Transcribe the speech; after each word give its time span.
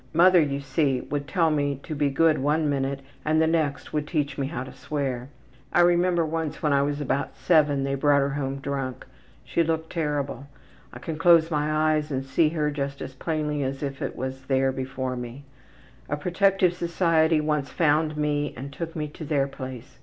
Mother, 0.13 0.41
you 0.41 0.61
see, 0.61 0.99
would 0.99 1.27
tell 1.27 1.51
me 1.51 1.79
to 1.83 1.93
be 1.93 2.09
good 2.09 2.39
one 2.39 2.67
minute 2.67 3.01
and 3.23 3.39
the 3.39 3.45
next 3.45 3.93
would 3.93 4.07
teach 4.07 4.35
me 4.35 4.47
how 4.47 4.63
to 4.63 4.73
swear. 4.73 5.29
I 5.71 5.81
remember 5.81 6.25
once 6.25 6.63
when 6.63 6.73
I 6.73 6.81
was 6.81 6.99
about 6.99 7.37
7 7.37 7.83
they 7.83 7.93
brought 7.93 8.17
her 8.21 8.31
home 8.31 8.57
drunk. 8.61 9.05
She 9.43 9.61
looked 9.61 9.91
terrible. 9.91 10.47
I 10.91 10.97
can 10.97 11.19
close 11.19 11.51
my 11.51 11.71
eyes 11.93 12.09
and 12.11 12.25
see 12.25 12.49
her 12.49 12.71
just 12.71 12.99
as 12.99 13.13
plainly 13.13 13.61
as 13.61 13.83
if 13.83 14.01
it 14.01 14.15
is 14.17 14.41
there 14.47 14.71
before 14.71 15.15
me. 15.15 15.43
A 16.09 16.17
protective 16.17 16.73
society 16.73 17.39
once 17.39 17.69
found 17.69 18.17
me 18.17 18.55
and 18.57 18.73
took 18.73 18.95
me 18.95 19.07
to 19.09 19.23
their 19.23 19.47
place. 19.47 19.99